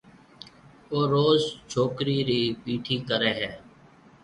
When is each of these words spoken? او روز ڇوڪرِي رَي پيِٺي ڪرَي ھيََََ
او 0.91 0.99
روز 1.13 1.41
ڇوڪرِي 1.71 2.17
رَي 2.27 2.41
پيِٺي 2.63 2.97
ڪرَي 3.07 3.31
ھيََََ 3.39 3.51